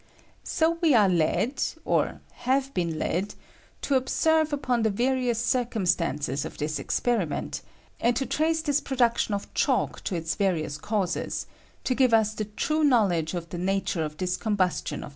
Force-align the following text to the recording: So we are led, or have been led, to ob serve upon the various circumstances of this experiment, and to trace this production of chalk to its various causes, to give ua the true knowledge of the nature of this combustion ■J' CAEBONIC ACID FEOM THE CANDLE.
So 0.43 0.79
we 0.81 0.95
are 0.95 1.07
led, 1.07 1.61
or 1.85 2.21
have 2.33 2.73
been 2.73 2.97
led, 2.97 3.35
to 3.83 3.93
ob 3.95 4.09
serve 4.09 4.51
upon 4.51 4.81
the 4.81 4.89
various 4.89 5.37
circumstances 5.45 6.43
of 6.43 6.57
this 6.57 6.79
experiment, 6.79 7.61
and 7.99 8.15
to 8.15 8.25
trace 8.25 8.63
this 8.63 8.81
production 8.81 9.35
of 9.35 9.53
chalk 9.53 10.03
to 10.05 10.15
its 10.15 10.33
various 10.33 10.79
causes, 10.79 11.45
to 11.83 11.93
give 11.93 12.13
ua 12.13 12.25
the 12.35 12.45
true 12.45 12.83
knowledge 12.83 13.35
of 13.35 13.49
the 13.49 13.59
nature 13.59 14.03
of 14.03 14.17
this 14.17 14.37
combustion 14.37 14.41
■J' 14.41 14.43
CAEBONIC 14.43 14.73
ACID 14.73 14.89
FEOM 14.89 14.97
THE 14.97 15.03
CANDLE. 15.05 15.09